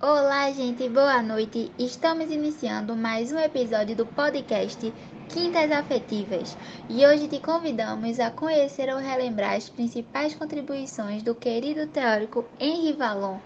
Olá, 0.00 0.52
gente, 0.52 0.88
boa 0.88 1.20
noite. 1.20 1.72
Estamos 1.76 2.30
iniciando 2.30 2.94
mais 2.94 3.32
um 3.32 3.38
episódio 3.40 3.96
do 3.96 4.06
podcast 4.06 4.94
Quintas 5.28 5.72
Afetivas 5.72 6.56
e 6.88 7.04
hoje 7.04 7.26
te 7.26 7.40
convidamos 7.40 8.20
a 8.20 8.30
conhecer 8.30 8.88
ou 8.88 9.00
relembrar 9.00 9.56
as 9.56 9.68
principais 9.68 10.36
contribuições 10.36 11.24
do 11.24 11.34
querido 11.34 11.88
teórico 11.88 12.44
Henri 12.60 12.92
Vallon. 12.92 13.38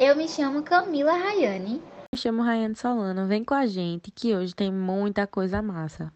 Eu 0.00 0.16
me 0.16 0.26
chamo 0.26 0.64
Camila 0.64 1.12
Rayane. 1.12 1.80
Me 2.12 2.18
chamo 2.18 2.42
Rayane 2.42 2.74
Solano. 2.74 3.28
Vem 3.28 3.44
com 3.44 3.54
a 3.54 3.66
gente 3.66 4.10
que 4.10 4.34
hoje 4.34 4.52
tem 4.52 4.72
muita 4.72 5.28
coisa 5.28 5.62
massa. 5.62 6.12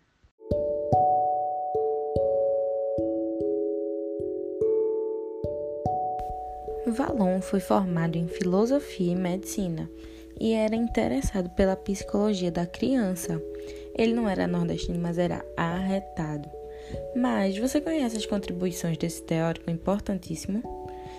Valon 6.92 7.41
foi 7.41 7.60
formado 7.60 8.16
em 8.16 8.27
filosofia 8.27 9.12
e 9.12 9.16
medicina 9.16 9.88
e 10.41 10.52
era 10.52 10.77
interessado 10.77 11.51
pela 11.51 11.77
psicologia 11.77 12.51
da 12.51 12.66
criança. 12.66 13.42
Ele 13.95 14.14
não 14.14 14.28
era 14.28 14.47
nordestino, 14.47 14.98
mas 14.98 15.19
era 15.19 15.45
arretado. 15.56 16.48
Mas 17.14 17.59
você 17.59 17.80
conhece 17.80 18.16
as 18.16 18.27
contribuições 18.27 18.97
desse 18.97 19.23
teórico 19.23 19.70
importantíssimo? 19.70 20.62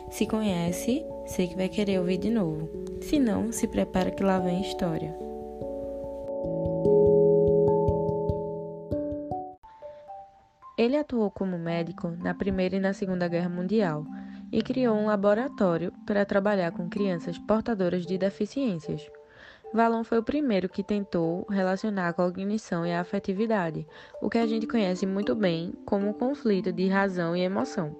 Se 0.09 0.26
conhece, 0.26 1.05
sei 1.28 1.48
que 1.48 1.55
vai 1.55 1.70
querer 1.70 2.00
ouvir 2.00 2.17
de 2.17 2.30
novo. 2.30 2.70
Se 3.02 3.20
não, 3.20 3.52
se 3.52 3.67
prepara 3.67 4.09
que 4.12 4.23
lá 4.23 4.40
vem 4.40 4.62
história. 4.62 5.16
Ele 10.78 10.95
atuou 10.95 11.30
como 11.30 11.58
médico 11.58 12.08
na 12.22 12.34
Primeira 12.34 12.78
e 12.78 12.80
na 12.80 12.94
Segunda 12.94 13.28
Guerra 13.28 13.50
Mundial 13.50 14.06
e 14.52 14.61
criou 14.61 14.95
um 14.95 15.08
laboratório 15.08 15.94
para 16.05 16.25
trabalhar 16.25 16.72
com 16.72 16.89
crianças 16.89 17.38
portadoras 17.38 18.05
de 18.05 18.17
deficiências. 18.17 19.09
Valon 19.72 20.03
foi 20.03 20.17
o 20.17 20.23
primeiro 20.23 20.67
que 20.67 20.83
tentou 20.83 21.45
relacionar 21.47 22.08
a 22.08 22.14
cognição 22.14 22.86
e 22.86 22.91
a 22.91 23.02
afetividade, 23.02 23.86
o 24.22 24.30
que 24.30 24.39
a 24.39 24.47
gente 24.47 24.66
conhece 24.66 25.06
muito 25.06 25.36
bem 25.36 25.73
como 25.86 26.09
o 26.09 26.14
conflito 26.14 26.72
de 26.72 26.88
razão 26.88 27.36
e 27.36 27.41
emoção. 27.41 27.95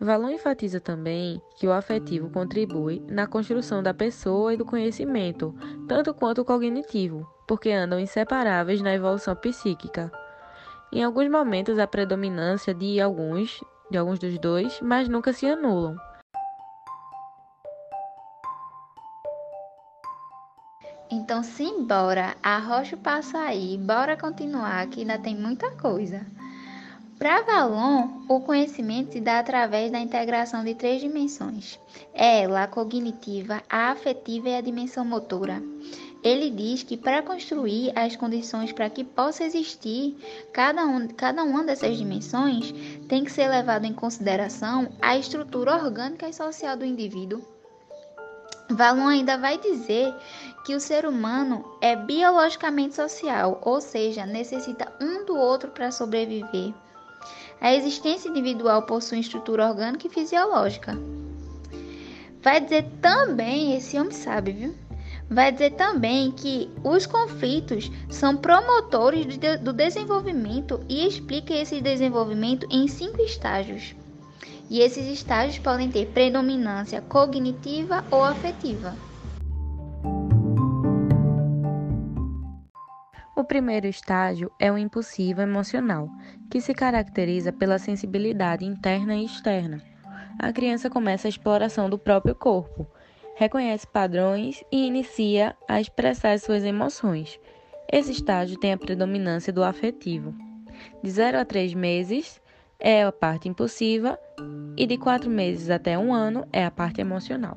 Valon 0.00 0.30
enfatiza 0.30 0.80
também 0.80 1.42
que 1.56 1.66
o 1.66 1.72
afetivo 1.72 2.30
contribui 2.30 3.04
na 3.06 3.26
construção 3.26 3.82
da 3.82 3.92
pessoa 3.92 4.54
e 4.54 4.56
do 4.56 4.64
conhecimento, 4.64 5.54
tanto 5.86 6.14
quanto 6.14 6.40
o 6.40 6.44
cognitivo, 6.44 7.28
porque 7.46 7.70
andam 7.70 8.00
inseparáveis 8.00 8.80
na 8.80 8.94
evolução 8.94 9.36
psíquica. 9.36 10.10
Em 10.90 11.04
alguns 11.04 11.28
momentos, 11.28 11.78
a 11.78 11.86
predominância 11.86 12.72
de 12.72 12.98
alguns 12.98 13.62
de 13.90 13.98
alguns 13.98 14.18
dos 14.18 14.38
dois, 14.38 14.80
mas 14.80 15.08
nunca 15.08 15.32
se 15.32 15.46
anulam. 15.46 15.96
Então, 21.10 21.42
simbora, 21.42 22.36
arrocha 22.40 22.94
o 22.94 22.98
passo 22.98 23.36
aí, 23.36 23.76
bora 23.76 24.16
continuar 24.16 24.86
que 24.86 25.00
ainda 25.00 25.18
tem 25.18 25.36
muita 25.36 25.70
coisa. 25.72 26.24
Para 27.18 27.42
Valon, 27.42 28.22
o 28.28 28.40
conhecimento 28.40 29.12
se 29.12 29.20
dá 29.20 29.40
através 29.40 29.92
da 29.92 30.00
integração 30.00 30.64
de 30.64 30.74
três 30.74 31.02
dimensões: 31.02 31.78
ela, 32.14 32.62
a 32.62 32.66
cognitiva, 32.66 33.62
a 33.68 33.90
afetiva 33.90 34.48
e 34.48 34.54
a 34.54 34.60
dimensão 34.62 35.04
motora. 35.04 35.62
Ele 36.22 36.50
diz 36.50 36.82
que 36.82 36.96
para 36.96 37.22
construir 37.22 37.92
as 37.94 38.14
condições 38.14 38.72
para 38.72 38.88
que 38.88 39.04
possa 39.04 39.44
existir 39.44 40.16
cada, 40.52 40.86
um, 40.86 41.08
cada 41.08 41.42
uma 41.42 41.64
dessas 41.64 41.96
dimensões, 41.96 42.72
tem 43.10 43.24
que 43.24 43.32
ser 43.32 43.48
levado 43.48 43.84
em 43.84 43.92
consideração 43.92 44.88
a 45.02 45.18
estrutura 45.18 45.74
orgânica 45.74 46.28
e 46.28 46.32
social 46.32 46.76
do 46.76 46.84
indivíduo. 46.84 47.44
Valon 48.70 49.08
ainda 49.08 49.36
vai 49.36 49.58
dizer 49.58 50.14
que 50.64 50.76
o 50.76 50.80
ser 50.80 51.04
humano 51.04 51.64
é 51.80 51.96
biologicamente 51.96 52.94
social, 52.94 53.60
ou 53.64 53.80
seja, 53.80 54.24
necessita 54.24 54.92
um 55.00 55.24
do 55.24 55.36
outro 55.36 55.72
para 55.72 55.90
sobreviver. 55.90 56.72
A 57.60 57.74
existência 57.74 58.28
individual 58.28 58.82
possui 58.82 59.18
estrutura 59.18 59.68
orgânica 59.68 60.06
e 60.06 60.10
fisiológica. 60.10 60.96
Vai 62.40 62.60
dizer 62.60 62.88
também, 63.02 63.74
esse 63.76 63.98
homem 63.98 64.12
sabe, 64.12 64.52
viu? 64.52 64.74
Vai 65.30 65.52
dizer 65.52 65.70
também 65.70 66.32
que 66.32 66.68
os 66.82 67.06
conflitos 67.06 67.88
são 68.08 68.36
promotores 68.36 69.38
do 69.62 69.72
desenvolvimento 69.72 70.84
e 70.88 71.06
explica 71.06 71.54
esse 71.54 71.80
desenvolvimento 71.80 72.66
em 72.68 72.88
cinco 72.88 73.22
estágios. 73.22 73.94
E 74.68 74.80
esses 74.80 75.06
estágios 75.06 75.58
podem 75.58 75.88
ter 75.88 76.06
predominância 76.08 77.00
cognitiva 77.00 78.04
ou 78.10 78.24
afetiva. 78.24 78.94
O 83.36 83.44
primeiro 83.44 83.86
estágio 83.86 84.50
é 84.60 84.70
o 84.70 84.76
impulsivo 84.76 85.40
emocional, 85.40 86.08
que 86.50 86.60
se 86.60 86.74
caracteriza 86.74 87.52
pela 87.52 87.78
sensibilidade 87.78 88.64
interna 88.64 89.14
e 89.14 89.24
externa. 89.24 89.80
A 90.38 90.52
criança 90.52 90.90
começa 90.90 91.26
a 91.26 91.30
exploração 91.30 91.88
do 91.88 91.98
próprio 91.98 92.34
corpo, 92.34 92.86
reconhece 93.34 93.86
padrões 93.86 94.62
e 94.70 94.86
inicia 94.86 95.56
a 95.68 95.80
expressar 95.80 96.38
suas 96.38 96.64
emoções. 96.64 97.40
Esse 97.90 98.12
estágio 98.12 98.58
tem 98.58 98.72
a 98.72 98.78
predominância 98.78 99.52
do 99.52 99.64
afetivo. 99.64 100.34
De 101.02 101.10
0 101.10 101.38
a 101.38 101.44
3 101.44 101.74
meses 101.74 102.40
é 102.78 103.02
a 103.02 103.12
parte 103.12 103.48
impulsiva 103.48 104.18
e 104.76 104.86
de 104.86 104.96
4 104.96 105.28
meses 105.28 105.70
até 105.70 105.98
1 105.98 106.12
ano 106.12 106.46
é 106.52 106.64
a 106.64 106.70
parte 106.70 107.00
emocional. 107.00 107.56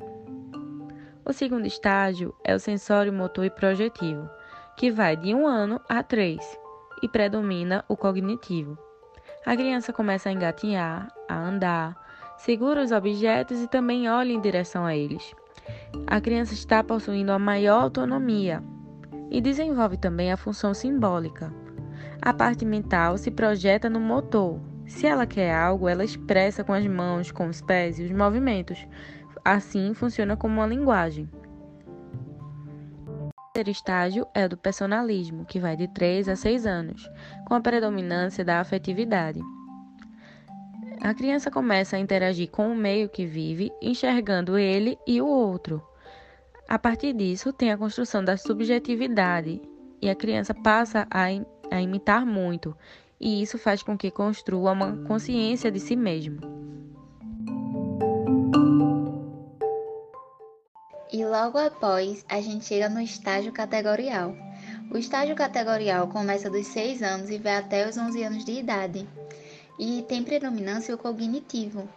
O 1.24 1.32
segundo 1.32 1.66
estágio 1.66 2.34
é 2.44 2.54
o 2.54 2.58
sensório 2.58 3.12
motor 3.12 3.44
e 3.44 3.50
projetivo, 3.50 4.28
que 4.76 4.90
vai 4.90 5.16
de 5.16 5.34
1 5.34 5.46
ano 5.46 5.80
a 5.88 6.02
3 6.02 6.38
e 7.02 7.08
predomina 7.08 7.84
o 7.88 7.96
cognitivo. 7.96 8.76
A 9.46 9.54
criança 9.54 9.92
começa 9.92 10.28
a 10.28 10.32
engatinhar, 10.32 11.08
a 11.28 11.36
andar, 11.36 11.94
segura 12.36 12.82
os 12.82 12.90
objetos 12.90 13.62
e 13.62 13.68
também 13.68 14.10
olha 14.10 14.32
em 14.32 14.40
direção 14.40 14.84
a 14.84 14.96
eles 14.96 15.34
a 16.06 16.20
criança 16.20 16.54
está 16.54 16.82
possuindo 16.82 17.32
a 17.32 17.38
maior 17.38 17.82
autonomia 17.82 18.62
e 19.30 19.40
desenvolve 19.40 19.96
também 19.96 20.30
a 20.30 20.36
função 20.36 20.74
simbólica. 20.74 21.52
A 22.20 22.32
parte 22.32 22.64
mental 22.64 23.18
se 23.18 23.30
projeta 23.30 23.90
no 23.90 24.00
motor. 24.00 24.60
Se 24.86 25.06
ela 25.06 25.26
quer 25.26 25.54
algo, 25.54 25.88
ela 25.88 26.04
expressa 26.04 26.62
com 26.62 26.72
as 26.72 26.86
mãos, 26.86 27.30
com 27.30 27.48
os 27.48 27.60
pés 27.60 27.98
e 27.98 28.04
os 28.04 28.12
movimentos. 28.12 28.86
Assim, 29.44 29.92
funciona 29.94 30.36
como 30.36 30.54
uma 30.54 30.66
linguagem. 30.66 31.28
O 33.18 33.52
terceiro 33.54 33.70
estágio 33.70 34.26
é 34.34 34.46
o 34.46 34.48
do 34.48 34.56
personalismo, 34.56 35.44
que 35.44 35.60
vai 35.60 35.76
de 35.76 35.86
3 35.88 36.28
a 36.28 36.36
6 36.36 36.66
anos, 36.66 37.10
com 37.46 37.54
a 37.54 37.60
predominância 37.60 38.44
da 38.44 38.60
afetividade. 38.60 39.40
A 41.04 41.12
criança 41.12 41.50
começa 41.50 41.96
a 41.96 41.98
interagir 41.98 42.48
com 42.48 42.72
o 42.72 42.74
meio 42.74 43.10
que 43.10 43.26
vive, 43.26 43.70
enxergando 43.82 44.56
ele 44.56 44.98
e 45.06 45.20
o 45.20 45.26
outro. 45.26 45.86
A 46.66 46.78
partir 46.78 47.12
disso, 47.12 47.52
tem 47.52 47.70
a 47.70 47.76
construção 47.76 48.24
da 48.24 48.38
subjetividade 48.38 49.60
e 50.00 50.08
a 50.08 50.14
criança 50.14 50.54
passa 50.54 51.06
a, 51.10 51.24
a 51.70 51.82
imitar 51.82 52.24
muito, 52.24 52.74
e 53.20 53.42
isso 53.42 53.58
faz 53.58 53.82
com 53.82 53.98
que 53.98 54.10
construa 54.10 54.72
uma 54.72 54.96
consciência 55.06 55.70
de 55.70 55.78
si 55.78 55.94
mesmo. 55.94 56.40
E 61.12 61.22
logo 61.22 61.58
após, 61.58 62.24
a 62.30 62.40
gente 62.40 62.64
chega 62.64 62.88
no 62.88 63.02
estágio 63.02 63.52
categorial. 63.52 64.34
O 64.90 64.96
estágio 64.96 65.36
categorial 65.36 66.08
começa 66.08 66.48
dos 66.48 66.66
6 66.68 67.02
anos 67.02 67.28
e 67.28 67.36
vai 67.36 67.56
até 67.56 67.86
os 67.86 67.98
11 67.98 68.22
anos 68.22 68.44
de 68.46 68.52
idade 68.52 69.06
e 69.78 70.02
tem 70.02 70.22
predominância 70.22 70.94
o 70.94 70.98
cognitivo. 70.98 71.88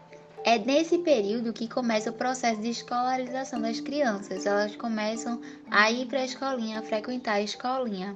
É 0.44 0.58
nesse 0.58 1.00
período 1.00 1.52
que 1.52 1.68
começa 1.68 2.10
o 2.10 2.14
processo 2.14 2.62
de 2.62 2.70
escolarização 2.70 3.62
das 3.62 3.80
crianças. 3.80 4.46
Elas 4.46 4.76
começam 4.76 5.42
a 5.70 5.92
ir 5.92 6.06
para 6.06 6.20
a 6.20 6.26
escolinha, 6.26 6.80
a 6.80 6.84
frequentar 6.84 7.34
a 7.34 7.42
escolinha. 7.42 8.16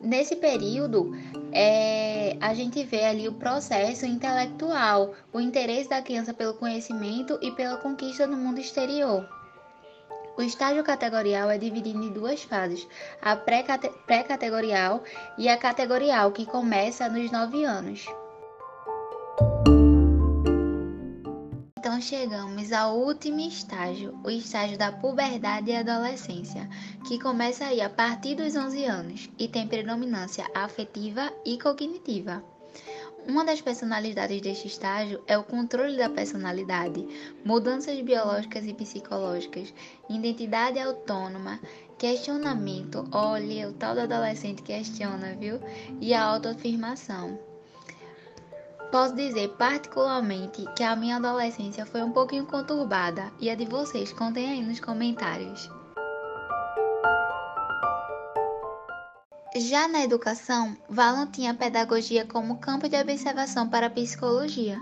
Nesse 0.00 0.36
período, 0.36 1.12
é, 1.50 2.36
a 2.40 2.54
gente 2.54 2.84
vê 2.84 3.04
ali 3.04 3.26
o 3.26 3.32
processo 3.32 4.06
intelectual, 4.06 5.14
o 5.32 5.40
interesse 5.40 5.88
da 5.88 6.00
criança 6.00 6.32
pelo 6.32 6.54
conhecimento 6.54 7.38
e 7.42 7.50
pela 7.50 7.78
conquista 7.78 8.26
do 8.26 8.36
mundo 8.36 8.60
exterior. 8.60 9.28
O 10.36 10.42
estágio 10.42 10.84
categorial 10.84 11.50
é 11.50 11.58
dividido 11.58 12.04
em 12.04 12.12
duas 12.12 12.44
fases: 12.44 12.86
a 13.20 13.34
pré-categorial 13.34 15.02
e 15.36 15.48
a 15.48 15.56
categorial, 15.56 16.30
que 16.30 16.46
começa 16.46 17.08
nos 17.08 17.32
9 17.32 17.64
anos. 17.64 18.06
Chegamos 22.00 22.72
ao 22.72 22.96
último 22.96 23.40
estágio, 23.40 24.18
o 24.22 24.30
estágio 24.30 24.78
da 24.78 24.92
puberdade 24.92 25.70
e 25.70 25.76
adolescência, 25.76 26.68
que 27.06 27.18
começa 27.18 27.64
aí 27.66 27.80
a 27.80 27.90
partir 27.90 28.36
dos 28.36 28.54
11 28.54 28.84
anos 28.84 29.30
e 29.36 29.48
tem 29.48 29.66
predominância 29.66 30.46
afetiva 30.54 31.32
e 31.44 31.58
cognitiva. 31.58 32.42
Uma 33.26 33.44
das 33.44 33.60
personalidades 33.60 34.40
deste 34.40 34.68
estágio 34.68 35.22
é 35.26 35.36
o 35.36 35.42
controle 35.42 35.96
da 35.96 36.08
personalidade, 36.08 37.04
mudanças 37.44 38.00
biológicas 38.00 38.64
e 38.64 38.72
psicológicas, 38.72 39.74
identidade 40.08 40.78
autônoma, 40.78 41.58
questionamento, 41.98 43.08
olha, 43.12 43.68
o 43.68 43.72
tal 43.72 43.94
do 43.94 44.02
adolescente 44.02 44.62
questiona, 44.62 45.34
viu? 45.34 45.58
E 46.00 46.14
a 46.14 46.22
autoafirmação. 46.22 47.47
Posso 48.90 49.14
dizer 49.14 49.48
particularmente 49.58 50.64
que 50.74 50.82
a 50.82 50.96
minha 50.96 51.16
adolescência 51.16 51.84
foi 51.84 52.02
um 52.02 52.10
pouquinho 52.10 52.46
conturbada 52.46 53.30
e 53.38 53.50
a 53.50 53.54
de 53.54 53.66
vocês 53.66 54.12
contem 54.14 54.48
aí 54.48 54.62
nos 54.62 54.80
comentários. 54.80 55.70
Já 59.56 59.88
na 59.88 60.04
educação, 60.04 60.74
Valon 60.88 61.26
tinha 61.26 61.50
a 61.50 61.54
pedagogia 61.54 62.24
como 62.24 62.58
campo 62.58 62.88
de 62.88 62.96
observação 62.96 63.68
para 63.68 63.88
a 63.88 63.90
psicologia. 63.90 64.80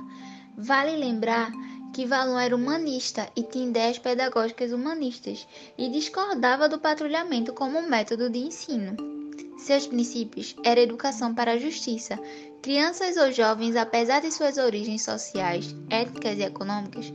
Vale 0.56 0.96
lembrar 0.96 1.50
que 1.92 2.06
Valon 2.06 2.38
era 2.38 2.54
humanista 2.54 3.28
e 3.34 3.42
tinha 3.42 3.68
ideias 3.68 3.98
pedagógicas 3.98 4.70
humanistas 4.70 5.48
e 5.76 5.88
discordava 5.88 6.68
do 6.68 6.78
patrulhamento 6.78 7.52
como 7.52 7.82
método 7.82 8.30
de 8.30 8.38
ensino. 8.38 9.15
Seus 9.56 9.86
princípios 9.86 10.54
eram 10.62 10.82
educação 10.82 11.34
para 11.34 11.52
a 11.52 11.58
justiça. 11.58 12.18
Crianças 12.62 13.16
ou 13.16 13.32
jovens, 13.32 13.76
apesar 13.76 14.20
de 14.20 14.30
suas 14.30 14.58
origens 14.58 15.02
sociais, 15.02 15.74
étnicas 15.90 16.38
e 16.38 16.42
econômicas, 16.42 17.12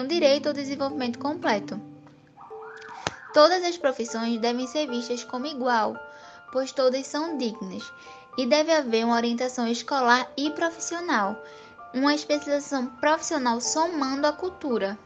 o 0.00 0.06
direito 0.06 0.48
ao 0.48 0.54
desenvolvimento 0.54 1.18
completo. 1.18 1.80
Todas 3.34 3.64
as 3.64 3.76
profissões 3.76 4.40
devem 4.40 4.66
ser 4.66 4.88
vistas 4.88 5.24
como 5.24 5.46
igual 5.46 5.96
pois 6.52 6.70
todas 6.70 7.06
são 7.06 7.38
dignas, 7.38 7.82
e 8.36 8.46
deve 8.46 8.70
haver 8.70 9.04
uma 9.04 9.16
orientação 9.16 9.66
escolar 9.66 10.30
e 10.36 10.50
profissional, 10.50 11.42
uma 11.94 12.14
especialização 12.14 12.86
profissional 12.86 13.60
somando 13.60 14.26
a 14.26 14.32
cultura. 14.32 14.98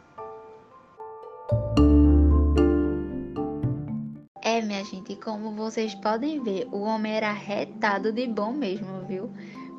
Gente, 4.90 5.16
como 5.16 5.50
vocês 5.52 5.94
podem 5.94 6.42
ver, 6.42 6.68
o 6.72 6.80
homem 6.80 7.12
era 7.12 7.32
retado 7.32 8.12
de 8.12 8.26
bom 8.26 8.52
mesmo, 8.52 9.04
viu? 9.06 9.30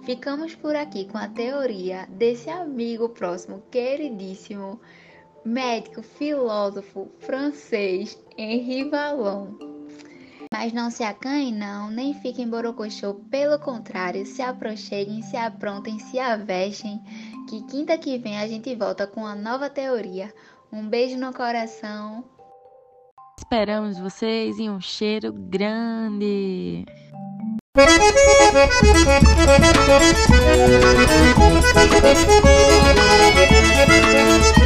Ficamos 0.04 0.56
por 0.56 0.75
aqui 0.75 1.06
com 1.06 1.18
a 1.18 1.27
teoria 1.27 2.07
desse 2.09 2.50
amigo 2.50 3.09
próximo, 3.09 3.63
queridíssimo, 3.71 4.80
médico, 5.44 6.01
filósofo 6.01 7.09
francês 7.19 8.18
Henri 8.38 8.89
Vallon. 8.89 9.48
Mas 10.51 10.71
não 10.71 10.89
se 10.89 11.04
acanhem 11.04 11.54
não, 11.54 11.89
nem 11.89 12.13
fiquem 12.13 12.50
borocochô, 12.50 13.15
pelo 13.30 13.59
contrário, 13.59 14.25
se 14.25 14.42
aproxeguem, 14.42 15.21
se 15.21 15.36
aprontem, 15.36 16.00
se 16.00 16.19
avestem, 16.19 17.01
que 17.50 17.62
quinta 17.63 17.98
que 17.98 18.18
vem 18.18 18.39
a 18.39 18.48
gente 18.48 18.74
volta 18.75 19.06
com 19.06 19.25
a 19.25 19.36
nova 19.36 19.69
teoria. 19.69 20.33
Um 20.71 20.88
beijo 20.88 21.18
no 21.18 21.33
coração. 21.33 22.24
Esperamos 23.39 24.00
vocês 24.00 24.57
e 24.57 24.69
um 24.69 24.81
cheiro 24.81 25.31
grande. 25.31 26.86